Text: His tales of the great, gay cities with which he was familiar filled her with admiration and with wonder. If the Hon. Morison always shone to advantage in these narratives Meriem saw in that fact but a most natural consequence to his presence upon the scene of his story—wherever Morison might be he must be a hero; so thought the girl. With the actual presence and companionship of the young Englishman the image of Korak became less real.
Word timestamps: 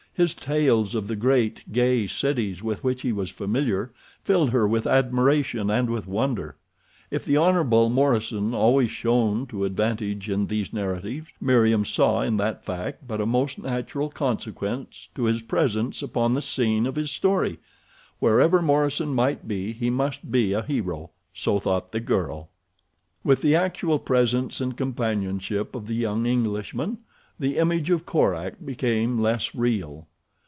His 0.13 0.35
tales 0.35 0.93
of 0.93 1.07
the 1.07 1.15
great, 1.15 1.71
gay 1.71 2.05
cities 2.05 2.61
with 2.61 2.83
which 2.83 3.01
he 3.01 3.13
was 3.13 3.29
familiar 3.29 3.93
filled 4.25 4.49
her 4.49 4.67
with 4.67 4.85
admiration 4.85 5.71
and 5.71 5.89
with 5.89 6.05
wonder. 6.05 6.57
If 7.09 7.23
the 7.23 7.37
Hon. 7.37 7.89
Morison 7.93 8.53
always 8.53 8.91
shone 8.91 9.47
to 9.47 9.63
advantage 9.63 10.29
in 10.29 10.47
these 10.47 10.73
narratives 10.73 11.29
Meriem 11.39 11.85
saw 11.85 12.21
in 12.21 12.35
that 12.37 12.65
fact 12.65 13.07
but 13.07 13.21
a 13.21 13.25
most 13.25 13.57
natural 13.57 14.09
consequence 14.09 15.07
to 15.15 15.23
his 15.23 15.41
presence 15.41 16.03
upon 16.03 16.33
the 16.33 16.41
scene 16.41 16.85
of 16.85 16.97
his 16.97 17.09
story—wherever 17.09 18.61
Morison 18.61 19.15
might 19.15 19.47
be 19.47 19.71
he 19.71 19.89
must 19.89 20.29
be 20.29 20.51
a 20.51 20.61
hero; 20.61 21.11
so 21.33 21.57
thought 21.57 21.93
the 21.93 22.01
girl. 22.01 22.49
With 23.23 23.41
the 23.41 23.55
actual 23.55 23.97
presence 23.97 24.59
and 24.59 24.75
companionship 24.75 25.73
of 25.73 25.87
the 25.87 25.95
young 25.95 26.25
Englishman 26.25 26.97
the 27.39 27.57
image 27.57 27.89
of 27.89 28.05
Korak 28.05 28.63
became 28.63 29.17
less 29.17 29.55
real. 29.55 30.05